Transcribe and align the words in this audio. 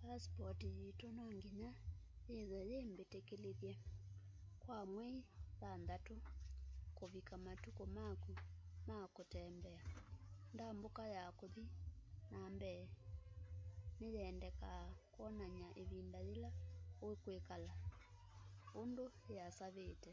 pasipoti 0.00 0.68
yitu 0.80 1.06
no 1.16 1.24
nginya 1.34 1.70
yithwe 2.32 2.60
yi 2.70 2.78
mbitikilithye 2.92 3.72
kwa 4.62 4.78
mwei 4.92 5.18
thanthatu 5.60 6.14
kuvika 6.96 7.34
matuku 7.46 7.84
maku 7.96 8.32
ma 8.88 8.98
kutembea 9.14 9.82
ndambuka 10.54 11.02
ya 11.16 11.24
kuthi 11.38 11.64
na 12.32 12.40
mbee 12.54 12.82
niyendekaa 14.00 14.84
kwonany'a 15.14 15.68
ivinda 15.82 16.20
ila 16.32 16.50
ukwikala 17.08 17.72
undu 18.82 19.04
yiasavite 19.30 20.12